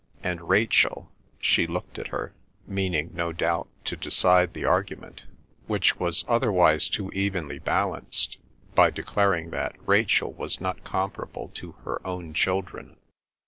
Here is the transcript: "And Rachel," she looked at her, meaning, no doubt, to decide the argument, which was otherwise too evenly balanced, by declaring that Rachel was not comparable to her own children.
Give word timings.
"And 0.23 0.49
Rachel," 0.49 1.11
she 1.39 1.67
looked 1.67 1.99
at 1.99 2.07
her, 2.07 2.33
meaning, 2.65 3.11
no 3.13 3.31
doubt, 3.31 3.67
to 3.85 3.95
decide 3.95 4.53
the 4.55 4.65
argument, 4.65 5.25
which 5.67 5.99
was 5.99 6.25
otherwise 6.27 6.89
too 6.89 7.11
evenly 7.11 7.59
balanced, 7.59 8.37
by 8.73 8.89
declaring 8.89 9.51
that 9.51 9.75
Rachel 9.87 10.33
was 10.33 10.59
not 10.59 10.83
comparable 10.83 11.49
to 11.49 11.73
her 11.85 12.01
own 12.03 12.33
children. 12.33 12.97